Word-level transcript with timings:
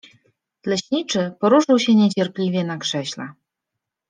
Leśniczy 0.65 1.33
poruszył 1.39 1.79
się 1.79 1.95
niecierpliwie 1.95 2.63
na 2.63 2.77
krześle. 2.77 3.33